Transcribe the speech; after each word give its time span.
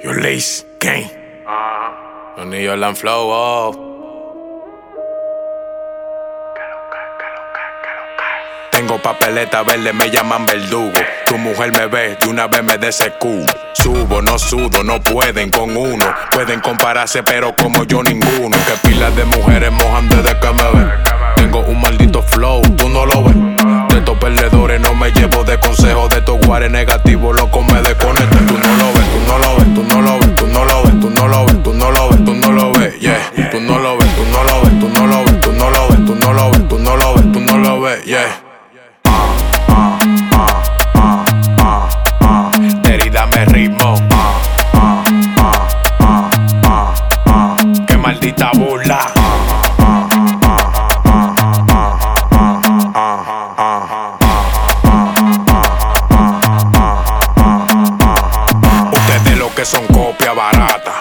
Your 0.00 0.14
lace, 0.22 0.64
gang. 0.78 1.10
Los 2.36 2.46
niños 2.46 2.78
la 2.78 2.94
flow, 2.94 3.30
oh. 3.32 3.88
Tengo 8.70 8.96
papeleta 9.02 9.64
verde, 9.64 9.92
me 9.92 10.08
llaman 10.08 10.46
verdugo. 10.46 10.92
Tu 11.26 11.36
mujer 11.36 11.72
me 11.72 11.86
ve, 11.88 12.16
de 12.20 12.28
una 12.28 12.46
vez 12.46 12.62
me 12.62 12.78
cu. 13.18 13.44
Subo, 13.72 14.22
no 14.22 14.38
sudo, 14.38 14.84
no 14.84 15.00
pueden 15.00 15.50
con 15.50 15.76
uno. 15.76 16.06
Pueden 16.30 16.60
compararse, 16.60 17.24
pero 17.24 17.56
como 17.56 17.82
yo 17.82 18.00
ninguno. 18.04 18.56
Que 18.66 18.88
pilas 18.88 19.16
de 19.16 19.24
mujeres 19.24 19.72
mojan 19.72 20.08
desde 20.08 20.38
que 20.38 20.52
me 20.52 20.70
ven. 20.74 20.92
Tengo 21.34 21.58
un 21.62 21.80
maldito 21.80 22.22
flow, 22.22 22.62
tú 22.76 22.88
no 22.88 23.04
lo 23.04 23.24
ves. 23.24 23.36
De 23.88 23.98
estos 23.98 24.16
perdedores 24.18 24.80
no 24.80 24.94
me 24.94 25.10
llevo 25.10 25.42
de 25.42 25.58
consejo. 25.58 26.06
De 26.08 26.18
estos 26.18 26.38
guares 26.46 26.70
negativos, 26.70 27.34
loco 27.34 27.62
me 27.62 27.82
desconecto. 27.82 28.47
Maldita 48.18 48.50
burla. 48.54 48.98
Ustedes 58.92 59.38
lo 59.38 59.54
que 59.54 59.64
son 59.64 59.86
copia 59.86 60.32
barata. 60.32 60.94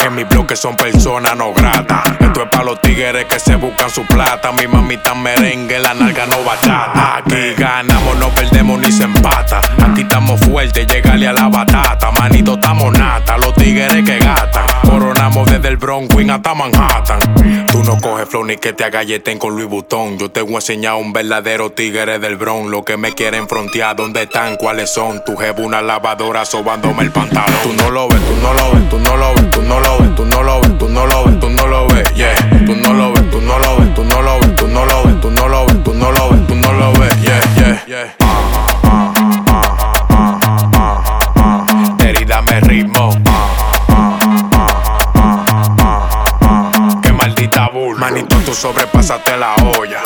En 0.00 0.14
mi 0.14 0.24
bloque 0.24 0.56
son 0.56 0.76
personas 0.76 1.36
no 1.36 1.52
gratas. 1.52 2.04
Esto 2.20 2.42
es 2.44 2.48
para 2.48 2.64
los 2.64 2.80
tigres 2.80 3.24
que 3.26 3.40
se 3.40 3.56
buscan 3.56 3.90
su 3.90 4.06
plata. 4.06 4.52
Mi 4.52 4.66
mamita 4.66 5.14
merengue, 5.14 5.78
la 5.78 5.92
nalga 5.92 6.26
no 6.26 6.42
bachata. 6.44 7.18
Aquí 7.18 7.54
ganamos, 7.58 8.16
no 8.16 8.28
perdemos 8.30 8.78
ni 8.80 8.92
se 8.92 9.04
empata. 9.04 9.60
Aquí 9.84 10.02
estamos 10.02 10.40
fuertes, 10.40 10.86
llegale 10.86 11.26
a 11.26 11.32
la 11.32 11.48
batata. 11.48 12.10
Manito, 12.12 12.54
estamos 12.54 12.92
nata, 12.92 13.36
los 13.38 13.54
tigres 13.54 14.04
que 14.04 14.19
Bronx 15.90 16.14
hasta 16.30 16.54
Manhattan. 16.54 17.18
Tú 17.66 17.82
no 17.82 17.98
coges 17.98 18.28
flow 18.28 18.44
ni 18.44 18.56
que 18.56 18.72
te 18.72 18.84
agalleten 18.84 19.38
con 19.38 19.56
Louis 19.56 19.68
Vuitton. 19.68 20.18
Yo 20.20 20.30
te 20.30 20.40
voy 20.40 20.52
a 20.52 20.56
enseñar 20.58 20.94
un 20.94 21.12
verdadero 21.12 21.70
tigre 21.70 22.20
del 22.20 22.36
Bronx. 22.36 22.70
Lo 22.70 22.84
que 22.84 22.96
me 22.96 23.12
quieren 23.12 23.48
frontear, 23.48 23.96
¿dónde 23.96 24.22
están? 24.22 24.54
¿Cuáles 24.54 24.92
son? 24.92 25.24
Tu 25.24 25.36
jefe 25.36 25.60
una 25.60 25.82
lavadora 25.82 26.44
sobándome 26.44 27.02
el 27.02 27.10
pantalón. 27.10 27.52
Tú 27.64 27.72
no 27.72 27.90
lo 27.90 28.06
ves, 28.06 28.20
tú 28.20 28.36
no 28.40 28.54
lo 28.54 28.72
ves, 28.72 28.88
Manito, 48.00 48.34
tú 48.46 48.54
sobrepasaste 48.54 49.36
la 49.36 49.54
olla. 49.78 50.00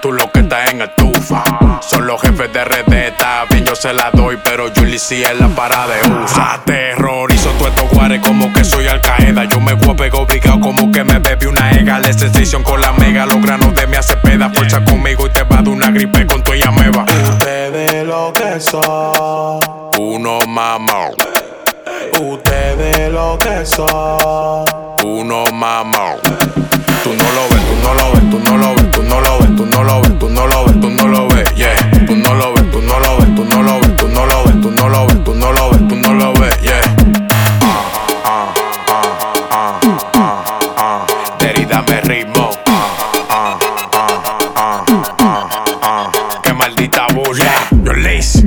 Tú 0.00 0.10
lo 0.10 0.32
que 0.32 0.40
estás 0.40 0.72
en 0.72 0.80
estufa. 0.80 1.44
Son 1.82 2.06
los 2.06 2.18
jefes 2.18 2.50
de 2.50 2.64
redeta. 2.64 3.44
Bien, 3.50 3.66
yo 3.66 3.76
se 3.76 3.92
la 3.92 4.10
doy, 4.10 4.38
pero 4.42 4.70
Julie 4.74 4.98
sí 4.98 5.22
es 5.22 5.38
la 5.38 5.48
para 5.48 5.86
de 5.86 6.00
usa. 6.08 6.62
Terrorizo 6.64 7.50
tu 7.58 7.66
estos 7.66 7.90
guares 7.90 8.22
como 8.22 8.50
que 8.54 8.64
soy 8.64 8.88
Al 8.88 9.02
Qaeda. 9.02 9.44
Yo 9.44 9.60
me 9.60 9.74
voy 9.74 10.08
obligado 10.14 10.60
como 10.60 10.90
que 10.90 11.04
me 11.04 11.18
bebí 11.18 11.44
una 11.44 11.72
ega. 11.72 11.98
La 11.98 12.10
sensation 12.10 12.62
con 12.62 12.80
la 12.80 12.94
mega. 12.94 13.26
Los 13.26 13.42
granos 13.42 13.74
de 13.74 13.86
mi 13.86 13.96
hace 13.96 14.16
peda. 14.16 14.48
Fuerza 14.48 14.82
conmigo 14.82 15.26
y 15.26 15.30
te 15.30 15.42
va 15.42 15.60
de 15.60 15.68
una 15.68 15.90
gripe 15.90 16.24
con 16.24 16.42
tu 16.42 16.52
ameba. 16.52 17.04
Ustedes 17.32 18.06
lo 18.06 18.32
que 18.32 18.58
son. 18.60 19.60
Uno 19.98 20.38
mamá. 20.46 21.10
Ustedes 22.18 23.12
lo 23.12 23.38
que 23.38 23.66
son. 23.66 24.64
Uno 25.04 25.44
mamá. 25.52 26.16
Tú 27.08 27.14
no 27.14 27.32
lo 27.32 27.48
ves, 27.48 27.64
tú 27.64 27.74
no 27.82 27.94
lo 27.94 28.12
ves, 28.12 28.30
tú 28.30 28.38
no 28.44 28.58
lo 28.58 28.74
ves, 28.74 28.90
tú 28.90 29.02
no 29.02 29.20
lo 29.22 29.38
ves, 29.38 29.56
tú 29.56 29.64
no 29.64 29.82
lo 29.82 30.02
ves, 30.02 30.18
tú 30.18 30.28
no 30.28 30.46
lo 30.46 30.64
ves, 30.66 30.78
tú 30.78 30.90
no 30.90 31.08
lo 31.08 31.28
ves, 31.28 31.54
yeah. 31.54 31.74
Tú 32.06 32.14
no 32.14 32.34
lo 32.34 32.52
ves, 32.52 32.70
tú 32.70 32.82
no 32.82 33.00
lo 33.00 33.16
ves, 33.16 33.34
tú 33.34 33.44
no 33.46 33.62
lo 33.62 33.80
ves, 33.80 33.96
tú 33.96 34.08
no 34.08 34.26
lo 34.26 34.44
ves, 34.44 34.60
tú 34.60 34.70
no 34.70 34.88
lo 34.90 35.06
ves, 35.06 35.24
tú 35.24 35.34
no 35.34 35.52
lo 35.52 35.70
ves, 35.70 35.88
tú 35.88 35.96
no 35.96 36.12
lo 36.12 36.34
ves, 36.34 36.60
yeah. 36.60 36.82
Ah, 37.62 38.52
ah, 39.42 39.80
ah, 41.72 41.84
me 41.88 42.00
ritmo. 42.02 42.50
Qué 46.42 46.52
maldita. 46.52 47.06
Your 47.84 47.96
lace. 47.96 48.42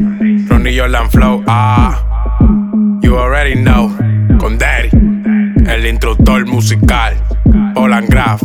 Ronnie 0.48 0.76
Yolan 0.76 1.10
Flow. 1.10 1.44
Ah. 1.48 2.00
You 3.02 3.18
already 3.18 3.56
know. 3.56 3.90
Con 4.38 4.60
Daddy. 4.60 4.90
El 5.66 5.88
instructor 5.88 6.46
musical. 6.46 7.21
Graf. 8.12 8.42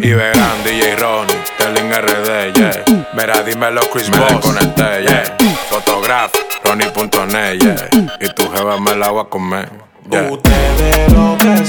Y 0.00 0.12
Vegan, 0.14 0.62
DJ 0.64 0.96
Ronnie. 0.96 1.34
Telling 1.58 1.90
RD, 1.90 2.56
yeah. 2.56 3.06
Mira, 3.12 3.42
dímelo, 3.42 3.80
Chris 3.92 4.08
Me 4.08 4.18
desconecté, 4.18 5.02
yeah. 5.02 5.24
Photograph. 5.68 6.32
Ronnie.net, 6.64 7.60
yeah. 7.60 7.88
Y 8.20 8.28
tu 8.34 8.48
jeva 8.52 8.78
me 8.78 8.94
la 8.94 9.10
voy 9.10 9.22
a 9.22 9.28
comer. 9.28 9.68
Yeah. 10.08 10.30
Ustedes 10.30 11.12
lo 11.12 11.36
que 11.38 11.66